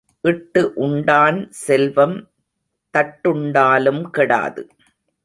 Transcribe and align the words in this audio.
இட்டு 0.23 0.61
உண்டான் 0.75 1.37
செல்வம் 1.49 2.15
தட்டுண்டாலும் 2.93 4.03
கெடாது. 4.17 4.63